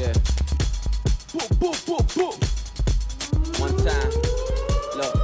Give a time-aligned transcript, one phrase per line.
[0.00, 0.12] Yeah.
[1.32, 2.36] Boop, boop, boop, boop.
[3.60, 4.12] One time.
[4.98, 5.14] Look.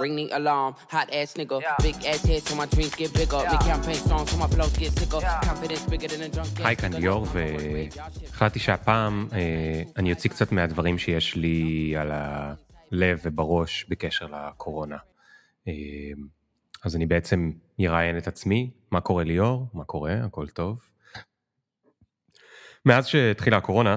[0.00, 1.58] Ring the alarm, hot ass nigga.
[1.82, 3.40] Big ass head so my dreams get bigger.
[3.52, 5.20] Make campaign songs so my flows get sicker.
[5.50, 6.48] Confidence bigger than a drunk.
[6.64, 13.86] היי, כאן ליאור, והחלטתי שהפעם אה, אני אוציא קצת מהדברים שיש לי על הלב ובראש
[13.88, 14.96] בקשר לקורונה.
[15.68, 15.72] אה,
[16.84, 20.78] אז אני בעצם אראיין את עצמי, מה קורה ליאור, מה קורה, הכל טוב.
[22.88, 23.96] מאז שהתחילה הקורונה,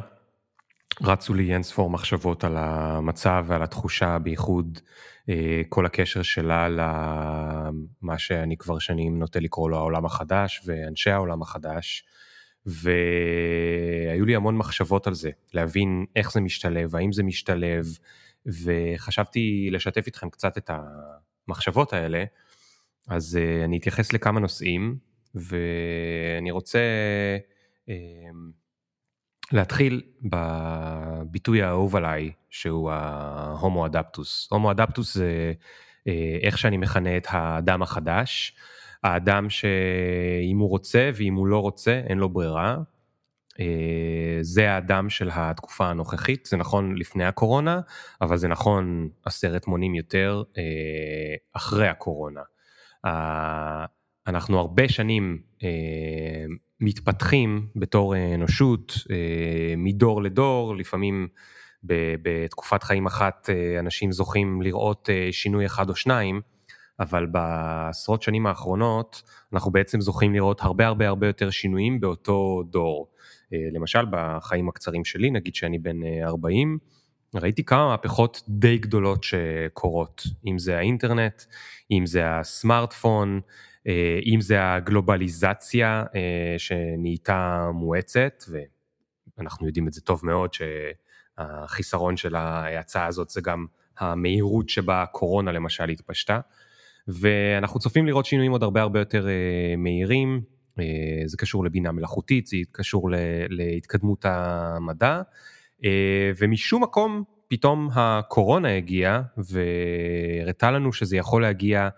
[1.01, 4.79] רצו לי אין ספור מחשבות על המצב ועל התחושה, בייחוד
[5.29, 11.41] אה, כל הקשר שלה למה שאני כבר שנים נוטה לקרוא לו העולם החדש ואנשי העולם
[11.41, 12.05] החדש.
[12.65, 17.85] והיו לי המון מחשבות על זה, להבין איך זה משתלב, האם זה משתלב,
[18.45, 20.69] וחשבתי לשתף איתכם קצת את
[21.47, 22.23] המחשבות האלה.
[23.07, 24.97] אז uh, אני אתייחס לכמה נושאים,
[25.35, 26.79] ואני רוצה
[27.87, 27.91] uh,
[29.51, 34.47] להתחיל בביטוי האהוב עליי, שהוא ההומו אדפטוס.
[34.51, 38.55] הומו אדפטוס זה uh, איך שאני מכנה את האדם החדש,
[39.03, 42.77] האדם שאם הוא רוצה ואם הוא לא רוצה, אין לו ברירה.
[43.51, 43.55] Uh,
[44.41, 47.79] זה האדם של התקופה הנוכחית, זה נכון לפני הקורונה,
[48.21, 50.57] אבל זה נכון עשרת מונים יותר uh,
[51.53, 52.41] אחרי הקורונה.
[54.27, 56.45] אנחנו הרבה שנים אה,
[56.81, 61.27] מתפתחים בתור אנושות אה, מדור לדור, לפעמים
[61.83, 66.41] בתקופת חיים אחת אה, אנשים זוכים לראות שינוי אחד או שניים,
[66.99, 69.21] אבל בעשרות שנים האחרונות
[69.53, 73.07] אנחנו בעצם זוכים לראות הרבה הרבה הרבה יותר שינויים באותו דור.
[73.73, 76.77] למשל בחיים הקצרים שלי, נגיד שאני בן 40,
[77.35, 81.43] ראיתי כמה מהפכות די גדולות שקורות, אם זה האינטרנט,
[81.91, 83.70] אם זה הסמארטפון, אה,
[84.25, 88.43] אם זה הגלובליזציה אה, שנהייתה מואצת,
[89.37, 93.65] ואנחנו יודעים את זה טוב מאוד שהחיסרון של ההאצה הזאת זה גם
[93.99, 96.39] המהירות שבה הקורונה למשל התפשטה,
[97.07, 100.41] ואנחנו צופים לראות שינויים עוד הרבה הרבה יותר אה, מהירים,
[101.25, 103.09] זה קשור לבינה מלאכותית, זה קשור
[103.49, 105.21] להתקדמות המדע.
[105.85, 111.89] אה, ומשום מקום פתאום הקורונה הגיעה והראתה לנו שזה יכול להגיע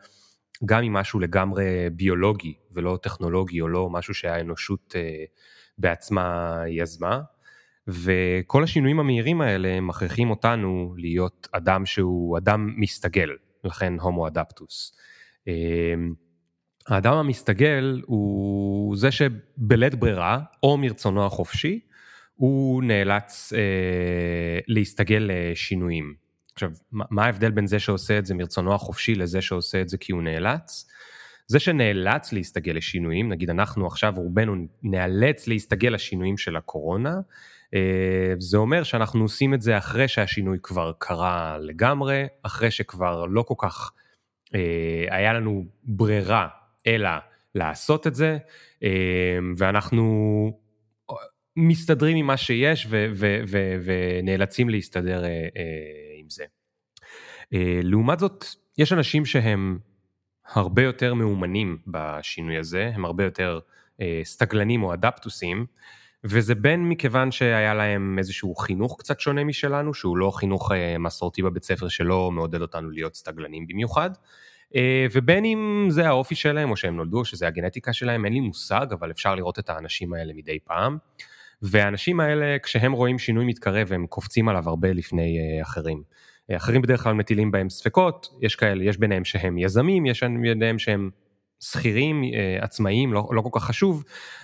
[0.65, 5.23] גם עם משהו לגמרי ביולוגי ולא טכנולוגי או לא משהו שהאנושות אה,
[5.77, 7.21] בעצמה יזמה.
[7.87, 13.29] וכל השינויים המהירים האלה מכריחים אותנו להיות אדם שהוא אדם מסתגל,
[13.63, 14.97] לכן הומו אדפטוס.
[15.47, 15.53] אה,
[16.87, 21.79] האדם המסתגל הוא זה שבלית ברירה או מרצונו החופשי
[22.35, 26.22] הוא נאלץ אה, להסתגל לשינויים.
[26.53, 30.11] עכשיו, מה ההבדל בין זה שעושה את זה מרצונו החופשי לזה שעושה את זה כי
[30.11, 30.89] הוא נאלץ?
[31.47, 37.13] זה שנאלץ להסתגל לשינויים, נגיד אנחנו עכשיו רובנו נאלץ להסתגל לשינויים של הקורונה,
[37.73, 43.41] אה, זה אומר שאנחנו עושים את זה אחרי שהשינוי כבר קרה לגמרי, אחרי שכבר לא
[43.41, 43.91] כל כך
[44.55, 46.47] אה, היה לנו ברירה
[46.87, 47.09] אלא
[47.55, 48.37] לעשות את זה,
[48.83, 50.51] אה, ואנחנו
[51.55, 52.87] מסתדרים עם מה שיש
[53.83, 55.23] ונאלצים להסתדר
[56.23, 56.43] עם זה.
[57.53, 58.45] אה, לעומת זאת,
[58.77, 59.79] יש אנשים שהם
[60.45, 63.59] הרבה יותר מאומנים בשינוי הזה, הם הרבה יותר
[64.01, 65.65] אה, סטגלנים או אדפטוסים,
[66.23, 71.41] וזה בין מכיוון שהיה להם איזשהו חינוך קצת שונה משלנו, שהוא לא חינוך אה, מסורתי
[71.41, 74.09] בבית ספר שלא מעודד אותנו להיות סטגלנים במיוחד,
[75.11, 78.87] ובין אם זה האופי שלהם או שהם נולדו או שזה הגנטיקה שלהם, אין לי מושג,
[78.91, 80.97] אבל אפשר לראות את האנשים האלה מדי פעם.
[81.63, 86.03] והאנשים האלה, כשהם רואים שינוי מתקרב, הם קופצים עליו הרבה לפני אה, אחרים.
[86.51, 90.79] אה, אחרים בדרך כלל מטילים בהם ספקות, יש כאלה, יש ביניהם שהם יזמים, יש ביניהם
[90.79, 91.09] שהם
[91.59, 94.03] שכירים, אה, עצמאיים, לא, לא כל כך חשוב.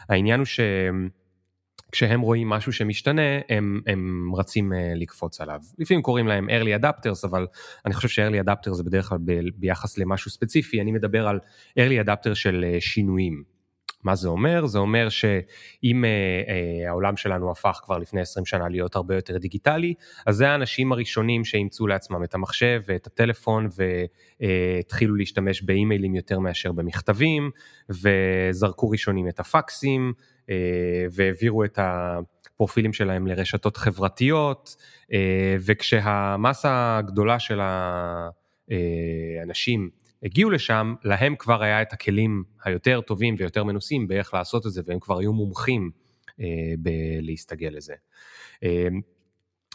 [0.09, 0.47] העניין הוא
[1.89, 5.59] שכשהם רואים משהו שמשתנה, הם, הם רצים לקפוץ עליו.
[5.79, 7.47] לפעמים קוראים להם early adapters, אבל
[7.85, 11.39] אני חושב ש-early adapters זה בדרך כלל ב, ביחס למשהו ספציפי, אני מדבר על
[11.79, 13.58] early adapter של שינויים.
[14.03, 14.65] מה זה אומר?
[14.65, 16.09] זה אומר שאם אה,
[16.47, 19.93] אה, העולם שלנו הפך כבר לפני 20 שנה להיות הרבה יותר דיגיטלי,
[20.25, 23.67] אז זה האנשים הראשונים שאימצו לעצמם את המחשב ואת הטלפון
[24.39, 27.51] והתחילו להשתמש באימיילים יותר מאשר במכתבים,
[27.89, 30.13] וזרקו ראשונים את הפקסים,
[30.49, 34.75] אה, והעבירו את הפרופילים שלהם לרשתות חברתיות,
[35.13, 37.59] אה, וכשהמסה הגדולה של
[38.69, 39.89] האנשים
[40.23, 44.81] הגיעו לשם, להם כבר היה את הכלים היותר טובים ויותר מנוסים באיך לעשות את זה,
[44.85, 45.91] והם כבר היו מומחים
[46.39, 46.45] אה,
[46.79, 47.93] בלהסתגל לזה.
[48.63, 48.87] אה,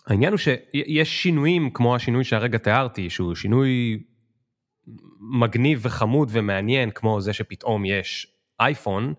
[0.07, 4.03] העניין הוא שיש שינויים כמו השינוי שהרגע תיארתי, שהוא שינוי
[5.21, 8.27] מגניב וחמוד ומעניין, כמו זה שפתאום יש
[8.61, 9.15] אייפון,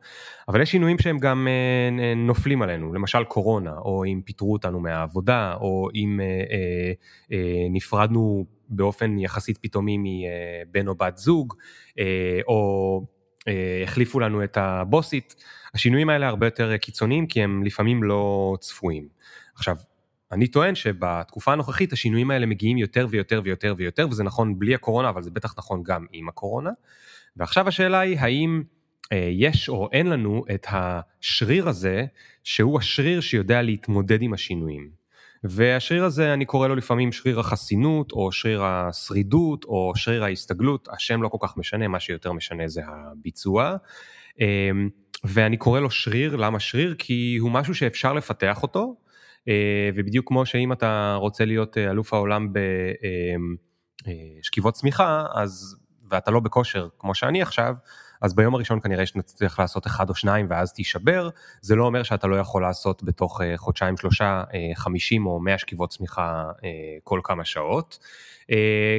[0.48, 5.54] אבל יש שינויים שהם גם אה, נופלים עלינו, למשל קורונה, או אם פיטרו אותנו מהעבודה,
[5.54, 6.20] או אם
[7.70, 11.54] נפרדנו באופן יחסית פתאומי מבן או בת זוג,
[12.48, 13.02] או
[13.84, 15.36] החליפו לנו את הבוסית,
[15.74, 19.08] השינויים האלה הרבה יותר קיצוניים כי הם לפעמים לא צפויים.
[19.56, 19.76] עכשיו,
[20.32, 25.10] אני טוען שבתקופה הנוכחית השינויים האלה מגיעים יותר ויותר ויותר ויותר, וזה נכון בלי הקורונה,
[25.10, 26.70] אבל זה בטח נכון גם עם הקורונה.
[27.38, 28.64] ועכשיו השאלה היא, האם
[29.12, 32.06] אה, יש או אין לנו את השריר הזה,
[32.44, 34.90] שהוא השריר שיודע להתמודד עם השינויים.
[35.44, 41.22] והשריר הזה, אני קורא לו לפעמים שריר החסינות, או שריר השרידות, או שריר ההסתגלות, השם
[41.22, 43.76] לא כל כך משנה, מה שיותר משנה זה הביצוע.
[44.42, 44.72] אה,
[45.24, 46.96] ואני קורא לו שריר, למה שריר?
[46.98, 48.96] כי הוא משהו שאפשר לפתח אותו,
[49.48, 52.54] אה, ובדיוק כמו שאם אתה רוצה להיות אה, אלוף העולם
[54.42, 55.76] בשכיבות אה, צמיחה, אז,
[56.12, 57.74] ואתה לא בכושר כמו שאני עכשיו,
[58.22, 61.30] אז ביום הראשון כנראה שנצליח לעשות אחד או שניים ואז תישבר,
[61.62, 64.44] זה לא אומר שאתה לא יכול לעשות בתוך חודשיים שלושה
[64.76, 66.52] 50 או 100 שכיבות צמיחה
[67.04, 68.00] כל כמה שעות,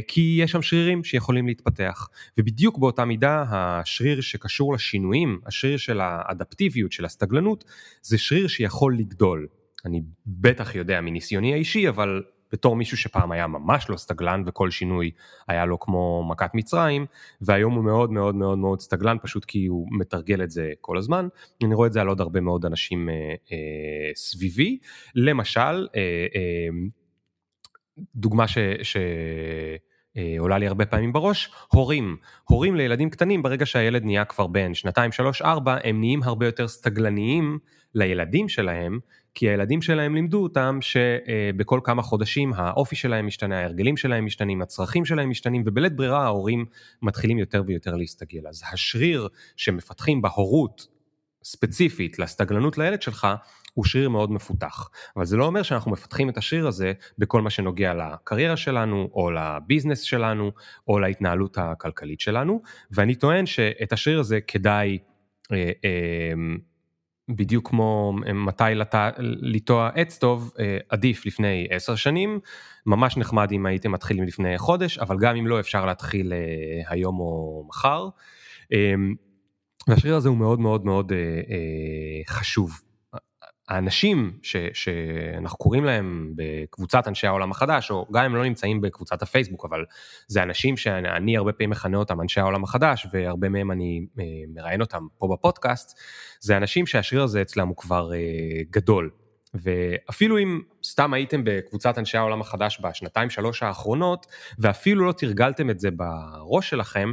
[0.09, 2.09] כי יש שם שרירים שיכולים להתפתח.
[2.39, 7.65] ובדיוק באותה מידה השריר שקשור לשינויים, השריר של האדפטיביות, של הסתגלנות,
[8.03, 9.47] זה שריר שיכול לגדול.
[9.85, 12.23] אני בטח יודע מניסיוני האישי, אבל
[12.53, 15.11] בתור מישהו שפעם היה ממש לא סטגלן וכל שינוי
[15.49, 17.07] היה לו כמו מכת מצרים,
[17.41, 21.29] והיום הוא מאוד מאוד מאוד מאוד סטגלן פשוט כי הוא מתרגל את זה כל הזמן.
[21.65, 23.15] אני רואה את זה על עוד הרבה מאוד אנשים אה,
[23.53, 24.79] אה, סביבי.
[25.15, 26.69] למשל, אה, אה,
[28.15, 28.59] דוגמה ש...
[28.83, 28.97] ש
[30.17, 32.17] אה, עולה לי הרבה פעמים בראש, הורים.
[32.45, 36.69] הורים לילדים קטנים, ברגע שהילד נהיה כבר בן שנתיים, שלוש, ארבע, הם נהיים הרבה יותר
[36.69, 37.59] סטגלניים
[37.95, 38.99] לילדים שלהם,
[39.39, 45.05] כי הילדים שלהם לימדו אותם שבכל כמה חודשים האופי שלהם משתנה, ההרגלים שלהם משתנים, הצרכים
[45.05, 46.65] שלהם משתנים, ובלית ברירה ההורים
[47.03, 48.49] מתחילים יותר ויותר להסתגל.
[48.49, 50.87] אז השריר שמפתחים בהורות
[51.45, 53.27] ספציפית לסתגלנות לילד שלך,
[53.75, 54.91] הוא שריר מאוד מפותח.
[55.17, 59.31] אבל זה לא אומר שאנחנו מפתחים את השריר הזה בכל מה שנוגע לקריירה שלנו, או
[59.31, 60.53] לביזנס שלנו,
[60.89, 64.99] או להתנהלות הכלכלית שלנו, ואני טוען שאת השריר הזה כדאי...
[65.53, 66.33] אה, אה,
[67.29, 68.65] בדיוק כמו אה, מתי
[69.43, 72.41] לטוע עץ טוב, אה, עדיף לפני עשר שנים,
[72.87, 76.39] ממש נחמד אם הייתם מתחילים לפני חודש, אבל גם אם לא אפשר להתחיל אה,
[76.89, 78.09] היום או מחר.
[79.89, 81.13] והשריר הזה הוא מאוד מאוד מאוד
[82.29, 82.81] חשוב.
[83.69, 89.23] האנשים ש, שאנחנו קוראים להם בקבוצת אנשי העולם החדש, או גם אם לא נמצאים בקבוצת
[89.23, 89.85] הפייסבוק, אבל
[90.27, 94.25] זה אנשים שאני הרבה פעמים מכנה אותם אנשי העולם החדש, והרבה מהם אני אה,
[94.55, 95.99] מראיין אותם פה בפודקאסט,
[96.41, 98.19] זה אנשים שהשריר הזה אצלם הוא כבר אה,
[98.71, 99.11] גדול.
[99.55, 104.27] ואפילו אם סתם הייתם בקבוצת אנשי העולם החדש בשנתיים שלוש האחרונות,
[104.59, 107.13] ואפילו לא תרגלתם את זה בראש שלכם,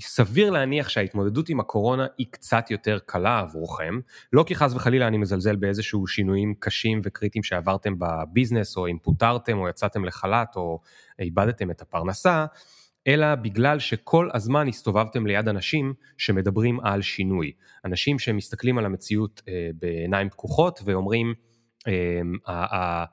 [0.00, 4.00] סביר להניח שההתמודדות עם הקורונה היא קצת יותר קלה עבורכם,
[4.32, 9.58] לא כי חס וחלילה אני מזלזל באיזשהו שינויים קשים וקריטיים שעברתם בביזנס, או אם פוטרתם,
[9.58, 10.80] או יצאתם לחל"ת, או
[11.18, 12.46] איבדתם את הפרנסה,
[13.06, 17.52] אלא בגלל שכל הזמן הסתובבתם ליד אנשים שמדברים על שינוי.
[17.84, 21.34] אנשים שמסתכלים על המציאות אה, בעיניים פקוחות ואומרים,
[22.48, 23.04] אה,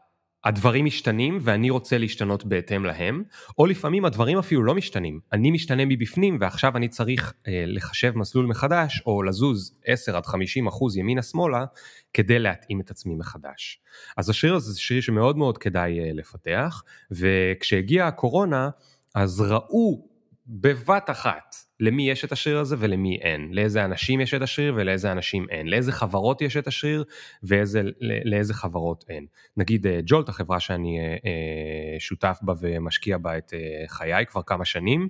[0.44, 3.24] הדברים משתנים ואני רוצה להשתנות בהתאם להם,
[3.58, 8.46] או לפעמים הדברים אפילו לא משתנים, אני משתנה מבפנים ועכשיו אני צריך אה, לחשב מסלול
[8.46, 11.66] מחדש, או לזוז 10 עד 50 אחוז ימינה שמאלה,
[12.14, 13.82] כדי להתאים את עצמי מחדש.
[14.18, 18.70] אז השיר הזה זה שיר שמאוד מאוד כדאי אה, לפתח, וכשהגיעה הקורונה,
[19.16, 20.09] אז ראו
[20.50, 25.12] בבת אחת למי יש את השריר הזה ולמי אין, לאיזה אנשים יש את השריר ולאיזה
[25.12, 27.04] אנשים אין, לאיזה חברות יש את השריר
[27.44, 29.26] ולאיזה חברות אין.
[29.58, 33.54] נגיד אה, ג'ולט, החברה שאני אה, אה, שותף בה ומשקיע בה את
[33.88, 35.10] חיי כבר כמה שנים,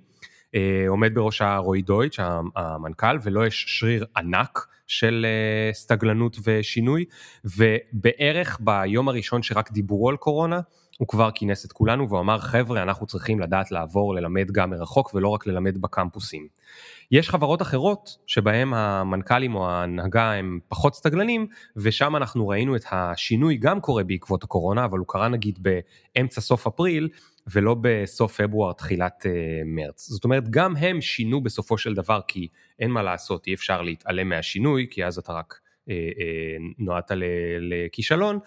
[0.88, 2.20] עומד בראשה רועי דויטש,
[2.56, 5.26] המנכ"ל, ולא יש שריר ענק של
[5.74, 7.06] סטגלנות ושינוי,
[7.46, 10.60] ובערך ביום הראשון שרק דיברו על קורונה,
[11.00, 15.14] הוא כבר כינס את כולנו והוא אמר חבר'ה אנחנו צריכים לדעת לעבור ללמד גם מרחוק
[15.14, 16.48] ולא רק ללמד בקמפוסים.
[17.12, 23.58] יש חברות אחרות שבהם המנכ"לים או ההנהגה הם פחות סטגלנים ושם אנחנו ראינו את השינוי
[23.58, 27.10] גם קורה בעקבות הקורונה אבל הוא קרה נגיד באמצע סוף אפריל
[27.52, 29.30] ולא בסוף פברואר תחילת uh,
[29.66, 30.10] מרץ.
[30.10, 32.48] זאת אומרת גם הם שינו בסופו של דבר כי
[32.80, 35.94] אין מה לעשות אי אפשר להתעלם מהשינוי כי אז אתה רק uh, uh,
[36.78, 37.12] נועדת
[37.60, 38.40] לכישלון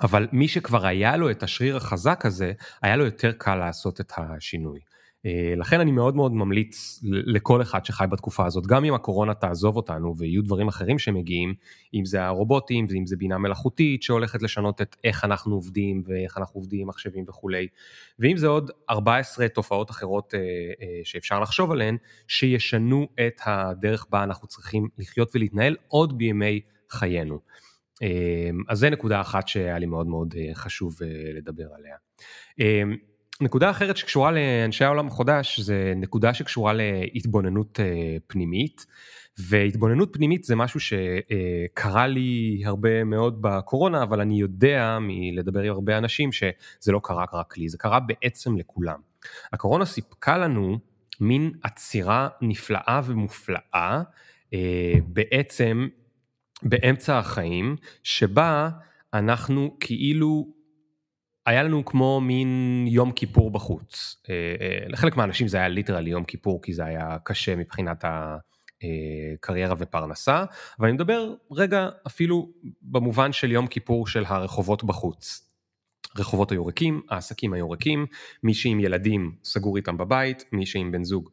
[0.00, 4.12] אבל מי שכבר היה לו את השריר החזק הזה, היה לו יותר קל לעשות את
[4.16, 4.80] השינוי.
[5.26, 9.76] אה, לכן אני מאוד מאוד ממליץ לכל אחד שחי בתקופה הזאת, גם אם הקורונה תעזוב
[9.76, 11.54] אותנו ויהיו דברים אחרים שמגיעים,
[11.94, 16.60] אם זה הרובוטים ואם זה בינה מלאכותית שהולכת לשנות את איך אנחנו עובדים ואיך אנחנו
[16.60, 17.66] עובדים עם מחשבים וכולי,
[18.18, 21.96] ואם זה עוד 14 תופעות אחרות אה, אה, שאפשר לחשוב עליהן,
[22.28, 26.60] שישנו את הדרך בה אנחנו צריכים לחיות ולהתנהל עוד בימי
[26.90, 27.40] חיינו.
[28.68, 30.98] אז זה נקודה אחת שהיה לי מאוד מאוד חשוב
[31.34, 31.96] לדבר עליה.
[33.40, 38.86] נקודה אחרת שקשורה לאנשי העולם החודש זה נקודה שקשורה להתבוננות אה, פנימית
[39.38, 45.98] והתבוננות פנימית זה משהו שקרה לי הרבה מאוד בקורונה אבל אני יודע מלדבר עם הרבה
[45.98, 48.98] אנשים שזה לא קרה רק לי זה קרה בעצם לכולם.
[49.52, 50.78] הקורונה סיפקה לנו
[51.20, 54.02] מין עצירה נפלאה ומופלאה
[54.54, 55.88] אה, בעצם
[56.68, 58.70] באמצע החיים שבה
[59.14, 60.46] אנחנו כאילו
[61.46, 64.22] היה לנו כמו מין יום כיפור בחוץ.
[64.28, 69.74] אה, אה, לחלק מהאנשים זה היה ליטרלי יום כיפור כי זה היה קשה מבחינת הקריירה
[69.78, 70.44] ופרנסה,
[70.78, 72.48] אבל אני מדבר רגע אפילו
[72.82, 75.42] במובן של יום כיפור של הרחובות בחוץ.
[76.18, 78.06] רחובות היו ריקים, העסקים היו ריקים,
[78.42, 81.30] מי שעם ילדים סגור איתם בבית, מי שעם בן זוג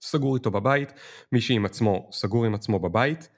[0.00, 0.92] סגור איתו בבית,
[1.32, 3.28] מי שעם עצמו סגור עם עצמו בבית,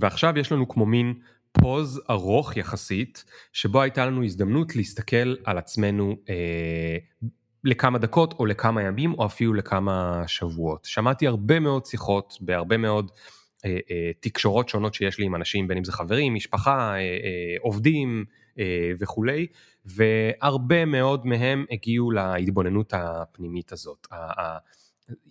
[0.00, 1.14] ועכשיו יש לנו כמו מין
[1.52, 6.96] פוז ארוך יחסית, שבו הייתה לנו הזדמנות להסתכל על עצמנו אה,
[7.64, 10.84] לכמה דקות או לכמה ימים או אפילו לכמה שבועות.
[10.84, 13.10] שמעתי הרבה מאוד שיחות בהרבה מאוד
[13.64, 17.56] אה, אה, תקשורות שונות שיש לי עם אנשים, בין אם זה חברים, משפחה, אה, אה,
[17.60, 18.24] עובדים
[18.58, 19.46] אה, וכולי,
[19.84, 24.06] והרבה מאוד מהם הגיעו להתבוננות הפנימית הזאת.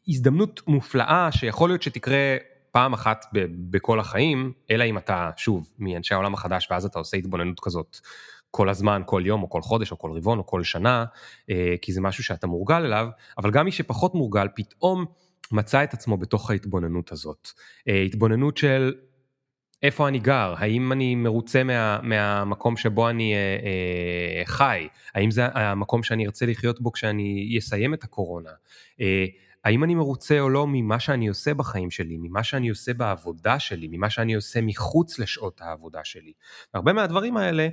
[0.07, 2.38] הזדמנות מופלאה שיכול להיות שתקרה
[2.71, 7.17] פעם אחת ב- בכל החיים, אלא אם אתה, שוב, מאנשי העולם החדש, ואז אתה עושה
[7.17, 7.97] התבוננות כזאת
[8.51, 11.05] כל הזמן, כל יום, או כל חודש, או כל רבעון, או כל שנה,
[11.50, 13.07] אה, כי זה משהו שאתה מורגל אליו,
[13.38, 15.05] אבל גם מי שפחות מורגל, פתאום
[15.51, 17.50] מצא את עצמו בתוך ההתבוננות הזאת.
[17.88, 18.93] אה, התבוננות של
[19.83, 25.45] איפה אני גר, האם אני מרוצה מה, מהמקום שבו אני אה, אה, חי, האם זה
[25.53, 28.50] המקום שאני ארצה לחיות בו כשאני אסיים את הקורונה.
[29.01, 29.25] אה,
[29.67, 33.88] האם אני מרוצה או לא ממה שאני עושה בחיים שלי, ממה שאני עושה בעבודה שלי,
[33.91, 36.31] ממה שאני עושה מחוץ לשעות העבודה שלי.
[36.74, 37.67] הרבה מהדברים האלה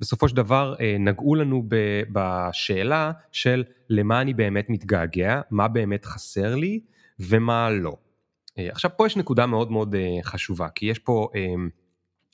[0.00, 1.68] בסופו של דבר אה, נגעו לנו
[2.12, 6.80] בשאלה של למה אני באמת מתגעגע, מה באמת חסר לי
[7.20, 7.96] ומה לא.
[8.58, 11.28] אה, עכשיו פה יש נקודה מאוד מאוד אה, חשובה, כי יש פה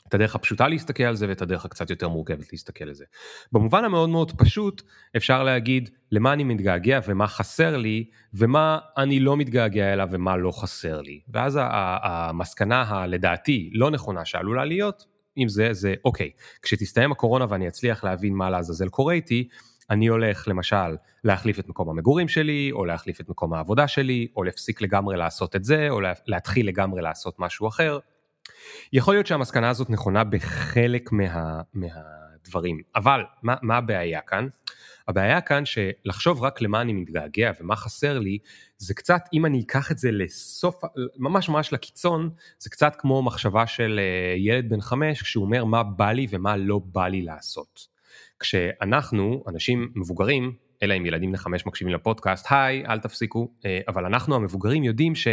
[0.09, 3.05] את הדרך הפשוטה להסתכל על זה ואת הדרך הקצת יותר מורכבת להסתכל על זה.
[3.53, 4.83] במובן המאוד מאוד פשוט
[5.17, 10.51] אפשר להגיד למה אני מתגעגע ומה חסר לי ומה אני לא מתגעגע אליו ומה לא
[10.51, 11.21] חסר לי.
[11.29, 11.59] ואז
[12.03, 15.05] המסקנה הלדעתי לא נכונה שעלולה להיות
[15.37, 16.31] עם זה זה אוקיי
[16.63, 19.49] כשתסתיים הקורונה ואני אצליח להבין מה לעזאזל קורה איתי
[19.91, 24.45] אני הולך למשל להחליף את מקום המגורים שלי, או להחליף את מקום העבודה שלי, או
[24.45, 27.99] להפסיק לגמרי לעשות את זה, או להתחיל לגמרי לעשות משהו אחר,
[28.93, 34.49] יכול להיות שהמסקנה הזאת נכונה בחלק מה, מהדברים, אבל מה, מה הבעיה כאן?
[35.09, 38.39] הבעיה כאן שלחשוב רק למה אני מתגעגע ומה חסר לי,
[38.79, 40.81] זה קצת, אם אני אקח את זה לסוף,
[41.17, 45.83] ממש ממש לקיצון, זה קצת כמו מחשבה של אה, ילד בן חמש, כשהוא אומר מה
[45.83, 47.87] בא לי ומה לא בא לי לעשות.
[48.41, 54.07] כשאנחנו, אנשים מבוגרים, אלא אם ילדים בני חמש מקשיבים לפודקאסט, היי, אל תפסיקו, אה, אבל
[54.07, 55.29] אנחנו המבוגרים יודעים ש...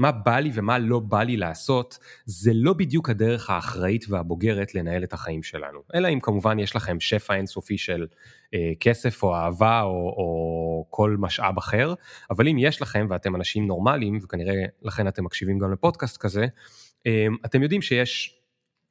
[0.00, 5.04] מה בא לי ומה לא בא לי לעשות, זה לא בדיוק הדרך האחראית והבוגרת לנהל
[5.04, 5.80] את החיים שלנו.
[5.94, 8.06] אלא אם כמובן יש לכם שפע אינסופי של
[8.54, 11.94] אה, כסף או אהבה או, או כל משאב אחר,
[12.30, 16.46] אבל אם יש לכם ואתם אנשים נורמליים, וכנראה לכן אתם מקשיבים גם לפודקאסט כזה,
[17.06, 18.39] אה, אתם יודעים שיש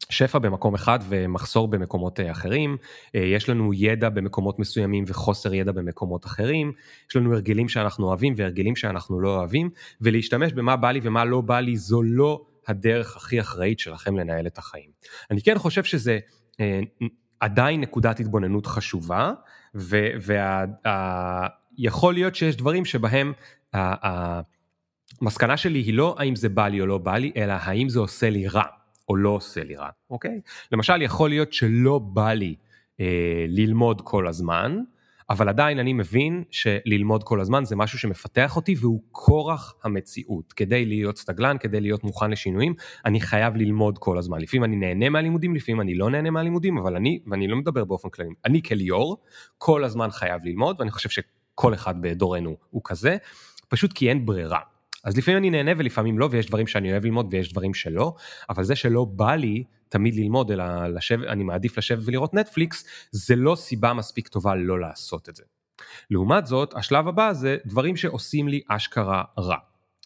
[0.10, 2.78] שפע במקום אחד ומחסור במקומות אה, אחרים,
[3.16, 6.72] אה, יש לנו ידע במקומות מסוימים וחוסר ידע במקומות אחרים,
[7.10, 9.70] יש לנו הרגלים שאנחנו אוהבים והרגלים שאנחנו לא אוהבים,
[10.02, 14.48] ולהשתמש במה בא לי ומה לא בא לי זו לא הדרך הכי אחראית שלכם לנהל
[14.48, 14.90] את החיים.
[15.32, 16.20] אני כן חושב שזה
[16.60, 16.80] אה,
[17.40, 19.32] עדיין נקודת התבוננות חשובה,
[21.78, 23.34] ויכול להיות שיש דברים שבהם
[25.22, 28.00] המסקנה שלי היא לא האם זה בא לי או לא בא לי, אלא האם זה
[28.00, 28.79] עושה לי רע.
[29.10, 30.42] או לא עושה לי רע, אוקיי?
[30.72, 32.56] למשל, יכול להיות שלא בא לי
[33.00, 34.80] אה, ללמוד כל הזמן,
[35.30, 40.54] אבל עדיין אני מבין שללמוד כל הזמן זה משהו שמפתח אותי והוא כורח המציאות.
[40.54, 42.74] כדי להיות סטגלן, כדי להיות מוכן לשינויים,
[43.06, 44.42] אני חייב ללמוד כל הזמן.
[44.42, 48.10] לפעמים אני נהנה מהלימודים, לפעמים אני לא נהנה מהלימודים, אבל אני, ואני לא מדבר באופן
[48.10, 49.18] כללי, אני כליאור,
[49.58, 53.18] כל הזמן חייב ללמוד, ואני חושב שכל אחד בדורנו הוא כזה,
[53.68, 54.60] פשוט כי אין ברירה.
[55.04, 58.14] אז לפעמים אני נהנה ולפעמים לא, ויש דברים שאני אוהב ללמוד ויש דברים שלא,
[58.50, 63.36] אבל זה שלא בא לי תמיד ללמוד, אלא לשב, אני מעדיף לשבת ולראות נטפליקס, זה
[63.36, 65.44] לא סיבה מספיק טובה לא לעשות את זה.
[66.12, 69.58] לעומת זאת, השלב הבא זה דברים שעושים לי אשכרה רע.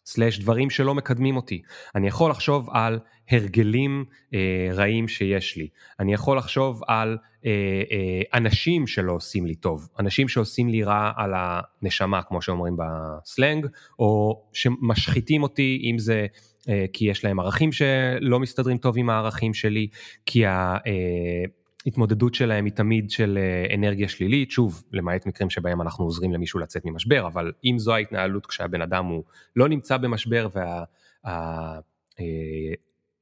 [0.05, 1.61] סלאש דברים שלא מקדמים אותי.
[1.95, 2.99] אני יכול לחשוב על
[3.31, 5.67] הרגלים אה, רעים שיש לי.
[5.99, 7.51] אני יכול לחשוב על אה,
[7.91, 9.87] אה, אנשים שלא עושים לי טוב.
[9.99, 13.67] אנשים שעושים לי רע על הנשמה, כמו שאומרים בסלנג,
[13.99, 16.27] או שמשחיתים אותי, אם זה
[16.69, 19.87] אה, כי יש להם ערכים שלא מסתדרים טוב עם הערכים שלי,
[20.25, 20.77] כי ה...
[20.87, 21.43] אה,
[21.85, 26.59] ההתמודדות שלהם היא תמיד של אה, אנרגיה שלילית, שוב, למעט מקרים שבהם אנחנו עוזרים למישהו
[26.59, 29.23] לצאת ממשבר, אבל אם זו ההתנהלות כשהבן אדם הוא
[29.55, 30.47] לא נמצא במשבר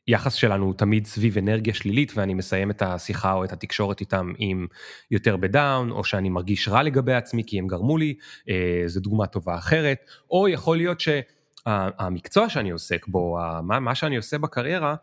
[0.07, 3.99] והיחס אה, שלנו הוא תמיד סביב אנרגיה שלילית ואני מסיים את השיחה או את התקשורת
[3.99, 4.67] איתם עם
[5.11, 8.15] יותר בדאון, או שאני מרגיש רע לגבי עצמי כי הם גרמו לי,
[8.49, 9.97] אה, זו דוגמה טובה אחרת,
[10.31, 14.95] או יכול להיות שהמקצוע שאני עוסק בו, מה שאני עושה בקריירה,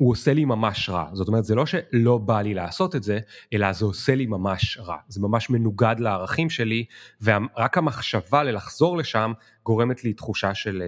[0.00, 1.10] הוא עושה לי ממש רע.
[1.12, 3.18] זאת אומרת, זה לא שלא בא לי לעשות את זה,
[3.52, 4.96] אלא זה עושה לי ממש רע.
[5.08, 6.84] זה ממש מנוגד לערכים שלי,
[7.22, 10.82] ורק המחשבה ללחזור לשם גורמת לי תחושה של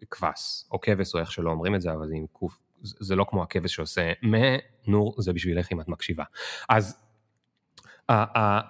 [0.00, 2.14] uh, כבש, או כבש, או איך שלא אומרים את זה, אבל זה
[2.82, 4.56] זה לא כמו הכבש שעושה מה,
[4.86, 6.24] נור, זה בשבילך אם את מקשיבה.
[6.68, 6.96] אז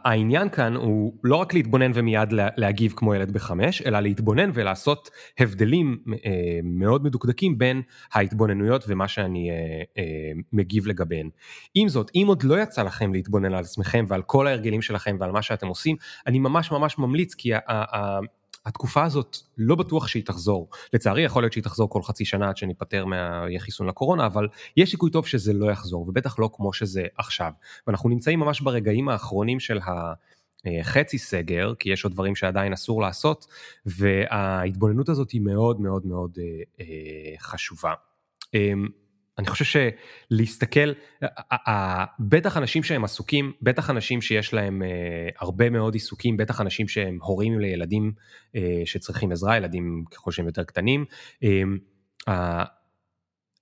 [0.05, 5.99] העניין כאן הוא לא רק להתבונן ומיד להגיב כמו ילד בחמש, אלא להתבונן ולעשות הבדלים
[6.25, 7.83] אה, מאוד מדוקדקים בין
[8.13, 9.55] ההתבוננויות ומה שאני אה,
[9.99, 11.29] אה, מגיב לגביהן.
[11.75, 15.31] עם זאת, אם עוד לא יצא לכם להתבונן על עצמכם ועל כל ההרגלים שלכם ועל
[15.31, 15.97] מה שאתם עושים,
[16.27, 17.53] אני ממש ממש ממליץ כי
[18.67, 20.69] התקופה הזאת לא בטוח שהיא תחזור.
[20.93, 24.91] לצערי יכול להיות שהיא תחזור כל חצי שנה עד שניפטר מהיהיה חיסון לקורונה, אבל יש
[24.91, 27.53] סיכוי טוב שזה לא יחזור, ובטח לא כמו שזה עכשיו.
[27.87, 29.79] ואנחנו נמצאים ממש ברגעים האחרונים של
[30.65, 33.47] החצי סגר, כי יש עוד דברים שעדיין אסור לעשות,
[33.87, 37.93] וההתבוננות הזאת היא מאוד מאוד מאוד אה, אה, חשובה.
[38.55, 38.89] אמ,
[39.39, 39.65] אני חושב
[40.31, 40.93] שלהסתכל,
[42.21, 44.83] בטח אנשים שהם עסוקים, בטח אנשים שיש להם
[45.39, 48.13] הרבה מאוד עיסוקים, בטח אנשים שהם הורים לילדים
[48.85, 51.05] שצריכים עזרה, ילדים ככל שהם יותר קטנים,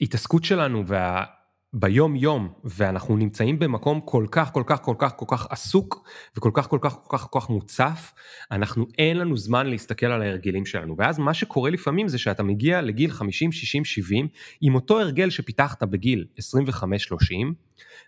[0.00, 1.39] ההתעסקות שלנו וה...
[1.72, 6.50] ביום יום ואנחנו נמצאים במקום כל כך כל כך כל כך כל כך עסוק וכל
[6.54, 8.12] כך כל כך כל כך כל כך מוצף,
[8.50, 10.94] אנחנו אין לנו זמן להסתכל על ההרגלים שלנו.
[10.98, 14.28] ואז מה שקורה לפעמים זה שאתה מגיע לגיל 50, 60, 70
[14.60, 16.42] עם אותו הרגל שפיתחת בגיל 25-30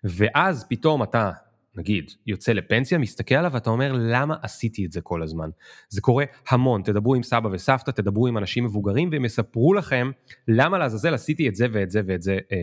[0.05, 1.31] ואז פתאום אתה
[1.77, 5.51] נגיד, יוצא לפנסיה, מסתכל עליו ואתה אומר, למה עשיתי את זה כל הזמן?
[5.89, 10.11] זה קורה המון, תדברו עם סבא וסבתא, תדברו עם אנשים מבוגרים, והם יספרו לכם
[10.49, 12.59] למה לעזאזל עשיתי את זה ואת זה ואת זה אה,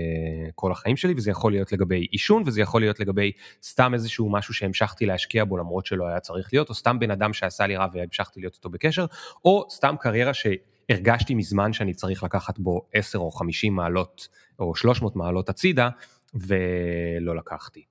[0.56, 3.32] כל החיים שלי, וזה יכול להיות לגבי עישון, וזה יכול להיות לגבי
[3.64, 7.34] סתם איזשהו משהו שהמשכתי להשקיע בו למרות שלא היה צריך להיות, או סתם בן אדם
[7.34, 9.06] שעשה לי רע והמשכתי להיות איתו בקשר,
[9.46, 14.28] או סתם קריירה שהרגשתי מזמן שאני צריך לקחת בו 10 או 50 מעלות,
[14.60, 15.90] או 300 מעלות הצידה,
[16.34, 17.89] ולא לקחתי.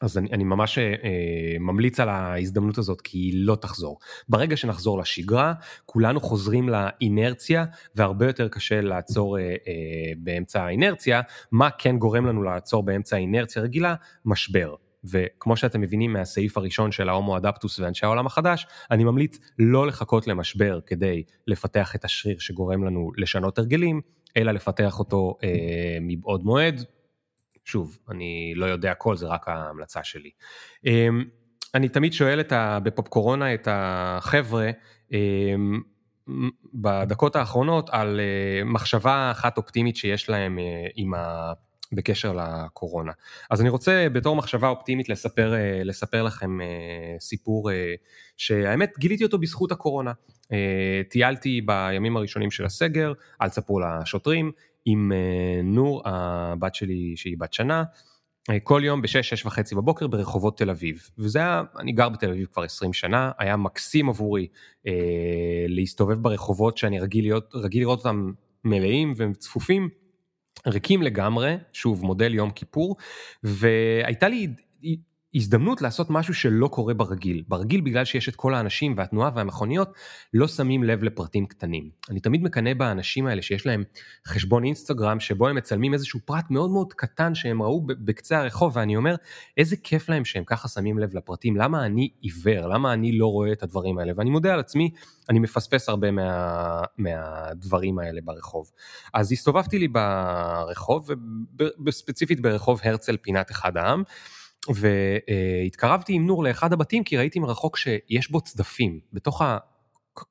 [0.00, 3.98] אז אני, אני ממש אה, ממליץ על ההזדמנות הזאת כי היא לא תחזור.
[4.28, 5.54] ברגע שנחזור לשגרה,
[5.86, 11.20] כולנו חוזרים לאינרציה והרבה יותר קשה לעצור אה, אה, באמצע האינרציה.
[11.52, 13.94] מה כן גורם לנו לעצור באמצע האינרציה רגילה?
[14.24, 14.74] משבר.
[15.10, 20.26] וכמו שאתם מבינים מהסעיף הראשון של ההומו אדפטוס ואנשי העולם החדש, אני ממליץ לא לחכות
[20.26, 24.00] למשבר כדי לפתח את השריר שגורם לנו לשנות הרגלים,
[24.36, 26.84] אלא לפתח אותו אה, מבעוד מועד,
[27.66, 30.30] שוב, אני לא יודע הכל, זה רק ההמלצה שלי.
[30.86, 31.24] אמ,
[31.74, 34.70] אני תמיד שואל את ה, בפופ קורונה את החבר'ה,
[35.12, 35.80] אמ,
[36.74, 41.52] בדקות האחרונות על אה, מחשבה אחת אופטימית שיש להם אה, עם ה...
[41.92, 43.12] בקשר לקורונה.
[43.50, 46.58] אז אני רוצה בתור מחשבה אופטימית לספר, אה, לספר לכם
[47.20, 47.70] סיפור
[48.36, 50.12] שהאמת גיליתי אותו בזכות הקורונה.
[51.10, 54.52] טיילתי בימים הראשונים של הסגר, אל תספרו לשוטרים,
[54.86, 57.84] עם אה, נור, הבת שלי שהיא בת שנה,
[58.50, 61.10] אה, כל יום ב-6, 6 וחצי בבוקר ברחובות תל אביב.
[61.18, 64.46] וזה היה, אני גר בתל אביב כבר 20 שנה, היה מקסים עבורי
[64.86, 64.92] אה,
[65.68, 68.32] להסתובב ברחובות שאני רגיל, להיות, רגיל לראות אותם
[68.64, 69.88] מלאים וצפופים,
[70.66, 72.96] ריקים לגמרי, שוב, מודל יום כיפור,
[73.42, 74.48] והייתה לי
[75.36, 77.42] הזדמנות לעשות משהו שלא קורה ברגיל.
[77.48, 79.92] ברגיל בגלל שיש את כל האנשים והתנועה והמכוניות,
[80.34, 81.90] לא שמים לב לפרטים קטנים.
[82.10, 83.84] אני תמיד מקנא באנשים האלה שיש להם
[84.26, 88.96] חשבון אינסטגרם שבו הם מצלמים איזשהו פרט מאוד מאוד קטן שהם ראו בקצה הרחוב, ואני
[88.96, 89.14] אומר,
[89.56, 93.52] איזה כיף להם שהם ככה שמים לב לפרטים, למה אני עיוור, למה אני לא רואה
[93.52, 94.90] את הדברים האלה, ואני מודה על עצמי,
[95.30, 98.70] אני מפספס הרבה מה, מהדברים האלה ברחוב.
[99.14, 101.08] אז הסתובבתי לי ברחוב,
[101.86, 104.02] וספציפית ברחוב הרצל פינת אחד העם,
[104.74, 109.00] והתקרבתי עם נור לאחד הבתים כי ראיתי מרחוק שיש בו צדפים.
[109.12, 109.58] בתוך ה...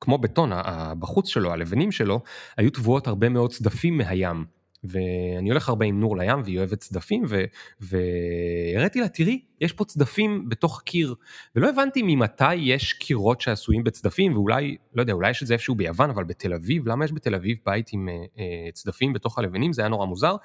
[0.02, 0.52] כמו בטון,
[1.00, 2.22] בחוץ שלו, הלבנים שלו,
[2.58, 4.46] היו טבועות הרבה מאוד צדפים מהים.
[4.88, 7.24] ואני הולך הרבה עם נור לים והיא אוהבת צדפים,
[7.80, 11.16] והראיתי לה, תראי, יש פה צדפים בתוך קיר,
[11.56, 15.76] ולא הבנתי ממתי יש קירות שעשויים בצדפים, ואולי, לא יודע, אולי יש את זה איפשהו
[15.76, 19.74] ביוון, אבל בתל אביב, למה יש בתל אביב בית עם אה, אה, צדפים בתוך הלבנים?
[19.74, 20.36] זה היה נורא מוזר.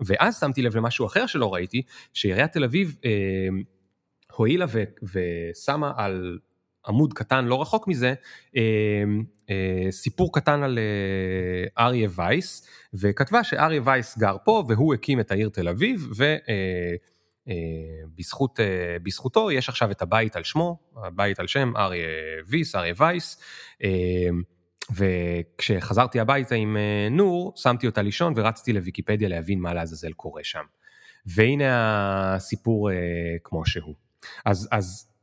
[0.00, 3.10] ואז שמתי לב למשהו אחר שלא ראיתי, שעיריית תל אביב אה,
[4.36, 6.38] הואילה ו, ושמה על
[6.86, 8.14] עמוד קטן לא רחוק מזה,
[8.56, 8.62] אה,
[9.50, 15.30] אה, סיפור קטן על אה, אריה וייס, וכתבה שאריה וייס גר פה והוא הקים את
[15.30, 16.08] העיר תל אביב,
[19.00, 22.06] ובזכותו יש עכשיו את הבית על שמו, הבית על שם אריה
[22.48, 23.42] ויס, אריה וייס.
[24.90, 26.76] וכשחזרתי הביתה עם
[27.10, 30.64] נור, שמתי אותה לישון ורצתי לוויקיפדיה להבין מה לעזאזל קורה שם.
[31.26, 31.64] והנה
[32.34, 32.90] הסיפור
[33.44, 33.94] כמו שהוא.
[34.44, 35.13] אז, אז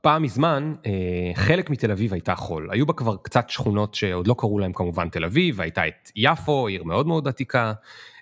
[0.00, 2.68] פעם מזמן, אה, חלק מתל אביב הייתה חול.
[2.70, 6.66] היו בה כבר קצת שכונות שעוד לא קראו להם כמובן תל אביב, הייתה את יפו,
[6.66, 7.72] עיר מאוד מאוד עתיקה.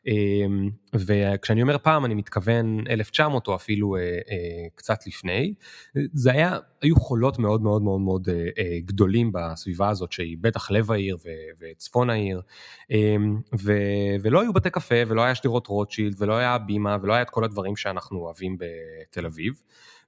[0.08, 0.12] אה,
[0.94, 4.00] וכשאני אומר פעם, אני מתכוון 1900 או אפילו אה,
[4.74, 5.54] קצת לפני.
[6.12, 8.28] זה היה, היו חולות מאוד מאוד מאוד מאוד
[8.84, 11.16] גדולים בסביבה הזאת, שהיא בטח לב העיר
[11.60, 12.42] וצפון העיר.
[13.58, 13.72] ו,
[14.22, 17.44] ולא היו בתי קפה, ולא היה שדרות רוטשילד, ולא היה בימה, ולא היה את כל
[17.44, 19.54] הדברים שאנחנו אוהבים בתל אביב.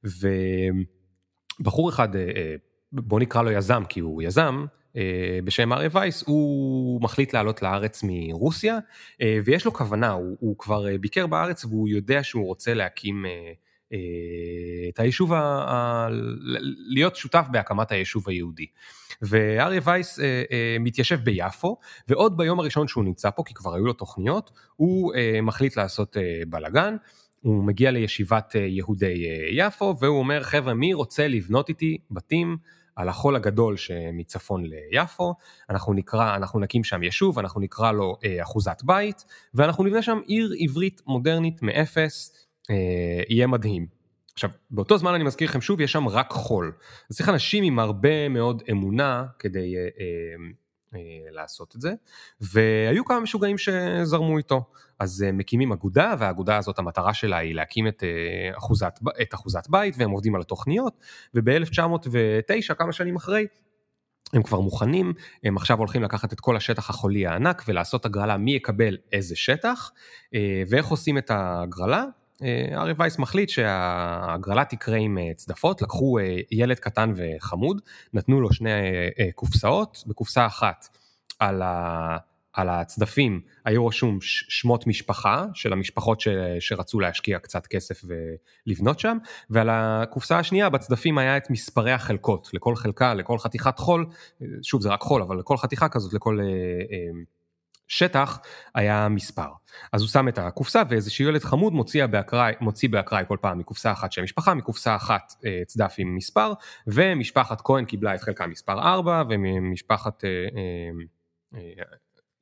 [0.04, 0.28] ו...
[1.60, 2.54] בחור אחד, אה, אה,
[2.92, 8.00] בוא נקרא לו יזם, כי הוא יזם, אה, בשם אריה וייס, הוא מחליט לעלות לארץ
[8.02, 8.78] מרוסיה,
[9.44, 13.24] ויש לו כוונה, הוא, הוא כבר ביקר בארץ והוא יודע שהוא רוצה להקים
[14.88, 16.08] את היישוב, ה,
[16.88, 18.66] להיות שותף בהקמת היישוב היהודי.
[19.22, 20.18] ואריה וייס
[20.80, 25.12] מתיישב ביפו, ועוד ביום הראשון שהוא נמצא פה, כי כבר היו לו תוכניות, הוא
[25.42, 26.16] מחליט לעשות
[26.48, 26.96] בלאגן.
[27.44, 32.56] הוא מגיע לישיבת אה, יהודי אה, יפו והוא אומר חבר'ה מי רוצה לבנות איתי בתים
[32.96, 35.34] על החול הגדול שמצפון ליפו,
[35.70, 40.18] אנחנו נקרא, אנחנו נקים שם יישוב, אנחנו נקרא לו אה, אחוזת בית, ואנחנו נבנה שם
[40.26, 43.86] עיר עברית מודרנית מאפס, אה, יהיה מדהים.
[44.34, 46.72] עכשיו, באותו זמן אני מזכיר לכם שוב, יש שם רק חול.
[47.10, 49.88] אז צריך אנשים עם הרבה מאוד אמונה כדי אה,
[50.94, 51.92] אה, לעשות את זה,
[52.40, 54.64] והיו כמה משוגעים שזרמו איתו.
[54.98, 59.94] אז מקימים אגודה, והאגודה הזאת המטרה שלה היא להקים את אה, אחוזת, את אחוזת בית,
[59.98, 61.00] והם עובדים על התוכניות,
[61.34, 63.46] וב-1909, כמה שנים אחרי,
[64.32, 65.12] הם כבר מוכנים,
[65.44, 69.92] הם עכשיו הולכים לקחת את כל השטח החולי הענק ולעשות הגרלה מי יקבל איזה שטח,
[70.34, 72.04] אה, ואיך עושים את ההגרלה.
[72.72, 76.18] ארי וייס מחליט שההגרלה תקרה עם צדפות, לקחו
[76.50, 77.80] ילד קטן וחמוד,
[78.12, 78.70] נתנו לו שני
[79.34, 80.88] קופסאות, בקופסה אחת
[81.38, 82.16] על ה...
[82.54, 86.28] על הצדפים היו רשום שמות משפחה של המשפחות ש,
[86.60, 88.02] שרצו להשקיע קצת כסף
[88.66, 89.18] ולבנות שם,
[89.50, 94.06] ועל הקופסה השנייה בצדפים היה את מספרי החלקות, לכל חלקה, לכל חתיכת חול,
[94.62, 97.22] שוב זה רק חול, אבל לכל חתיכה כזאת, לכל אה, אה,
[97.88, 98.40] שטח
[98.74, 99.48] היה מספר.
[99.92, 103.92] אז הוא שם את הקופסה ואיזשהו ילד חמוד מוציא באקראי, מוציא באקראי כל פעם מקופסה
[103.92, 106.52] אחת של משפחה, מקופסה אחת אה, צדף עם מספר,
[106.86, 110.24] ומשפחת כהן קיבלה את חלקה מספר 4, ומשפחת...
[110.24, 111.84] אה, אה, אה,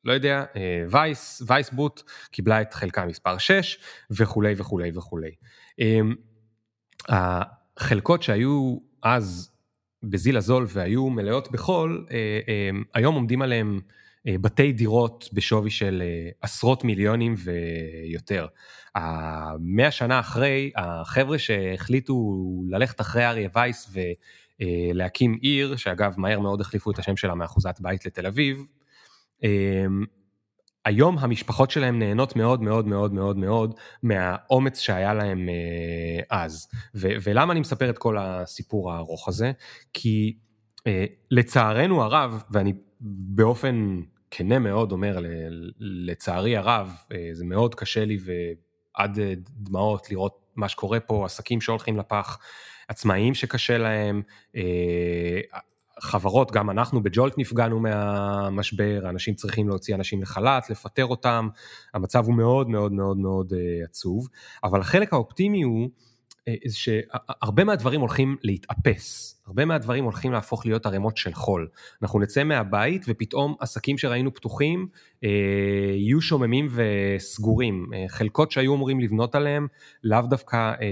[0.04, 3.78] לא יודע, אה, וייס, וייס בוט קיבלה את חלקה מספר 6
[4.10, 5.30] וכולי וכולי וכולי.
[5.78, 6.14] אמ,
[7.08, 9.50] החלקות שהיו אז
[10.02, 13.80] בזיל הזול והיו מלאות בחול, אה, אמ, היום עומדים עליהם
[14.26, 16.02] אה, בתי דירות בשווי של
[16.40, 18.46] עשרות מיליונים ויותר.
[19.60, 22.14] מאה שנה אחרי, החבר'ה שהחליטו
[22.68, 23.94] ללכת אחרי אריה וייס
[24.60, 28.64] ולהקים עיר, שאגב מהר מאוד החליפו את השם שלה מאחוזת בית לתל אביב,
[30.84, 36.68] היום המשפחות שלהם נהנות מאוד מאוד מאוד מאוד מאוד מהאומץ שהיה להם אה, אז.
[36.94, 39.52] ו- ולמה אני מספר את כל הסיפור הארוך הזה?
[39.92, 40.38] כי
[40.86, 44.00] אה, לצערנו הרב, ואני באופן
[44.30, 45.18] כנה מאוד אומר,
[45.78, 51.96] לצערי הרב, אה, זה מאוד קשה לי ועד דמעות לראות מה שקורה פה, עסקים שהולכים
[51.96, 52.38] לפח,
[52.88, 54.22] עצמאים שקשה להם,
[56.02, 61.48] חברות, גם אנחנו בג'ולט נפגענו מהמשבר, אנשים צריכים להוציא אנשים לחל"ת, לפטר אותם,
[61.94, 64.28] המצב הוא מאוד מאוד מאוד מאוד uh, עצוב,
[64.64, 65.88] אבל החלק האופטימי הוא
[66.48, 71.68] uh, שהרבה מהדברים הולכים להתאפס, הרבה מהדברים הולכים להפוך להיות ערימות של חול.
[72.02, 75.26] אנחנו נצא מהבית ופתאום עסקים שראינו פתוחים uh,
[75.96, 79.66] יהיו שוממים וסגורים, uh, חלקות שהיו אמורים לבנות עליהם,
[80.04, 80.82] לאו דווקא uh,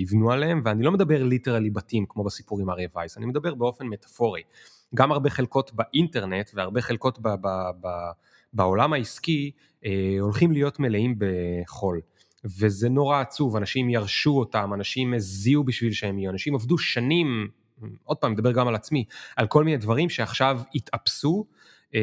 [0.00, 3.86] יבנו עליהם, ואני לא מדבר ליטרלי בתים כמו בסיפור עם אריה וייס, אני מדבר באופן
[3.86, 4.42] מטאפורי.
[4.94, 8.10] גם הרבה חלקות באינטרנט והרבה חלקות ב- ב- ב-
[8.52, 9.50] בעולם העסקי
[9.82, 9.86] uh,
[10.20, 12.00] הולכים להיות מלאים בחול.
[12.44, 17.48] וזה נורא עצוב, אנשים ירשו אותם, אנשים הזיעו בשביל שהם יהיו, אנשים עבדו שנים
[18.04, 19.04] עוד פעם, מדבר גם על עצמי,
[19.36, 21.46] על כל מיני דברים שעכשיו התאפסו,
[21.94, 22.00] אמ,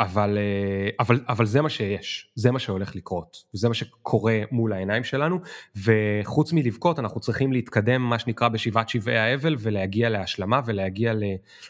[0.00, 4.72] אבל, אה, אבל, אבל זה מה שיש, זה מה שהולך לקרות, וזה מה שקורה מול
[4.72, 5.38] העיניים שלנו,
[5.76, 11.22] וחוץ מלבכות אנחנו צריכים להתקדם מה שנקרא בשבעת שבעי האבל ולהגיע להשלמה ולהגיע ל,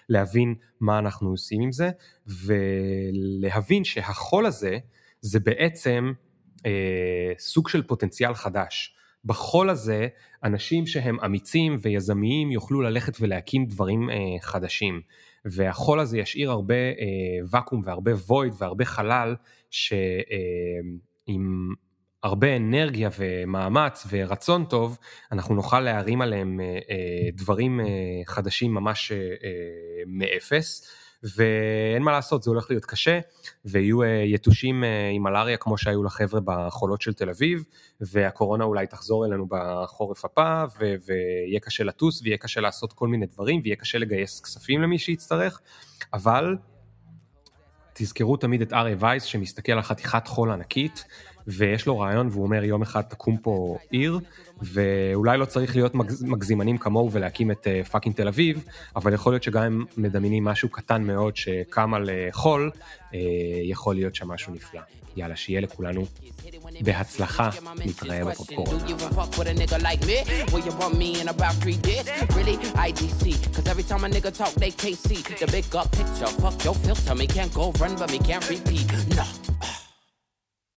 [0.09, 1.91] להבין מה אנחנו עושים עם זה,
[2.27, 4.79] ולהבין שהחול הזה
[5.21, 6.13] זה בעצם
[6.67, 8.95] אה, סוג של פוטנציאל חדש.
[9.25, 10.09] בחול הזה
[10.45, 15.01] אנשים שהם אמיצים ויזמיים יוכלו ללכת ולהקים דברים אה, חדשים.
[15.45, 19.37] והחול הזה ישאיר הרבה אה, ואקום והרבה וויד והרבה חלל
[19.71, 20.19] שעם
[21.29, 21.75] אה,
[22.23, 24.99] הרבה אנרגיה ומאמץ ורצון טוב,
[25.33, 27.87] אנחנו נוכל להרים עליהם אה, אה, דברים אה,
[28.27, 30.91] חדשים ממש אה, אה, מאפס.
[31.37, 33.21] ואין מה לעשות, זה הולך להיות קשה,
[33.65, 37.65] ויהיו אה, יתושים אה, עם מלאריה כמו שהיו לחבר'ה בחולות של תל אביב,
[38.01, 43.27] והקורונה אולי תחזור אלינו בחורף הבא, ו- ויהיה קשה לטוס, ויהיה קשה לעשות כל מיני
[43.27, 45.61] דברים, ויהיה קשה לגייס כספים למי שיצטרך,
[46.13, 46.57] אבל
[47.93, 51.05] תזכרו תמיד את אריה וייס שמסתכל על חתיכת חול ענקית,
[51.47, 54.19] ויש לו רעיון והוא אומר יום אחד תקום פה עיר,
[54.63, 58.65] ואולי לא צריך להיות מגזימנים כמוהו ולהקים את פאקינג תל אביב,
[58.97, 62.71] אבל יכול להיות שגם אם מדמיינים משהו קטן מאוד שקם על חול,
[63.63, 64.81] יכול להיות שם משהו נפלא.
[65.17, 66.05] יאללה, שיהיה לכולנו
[66.81, 67.51] בהצלחה,
[67.87, 68.77] נתראה בפופקורן.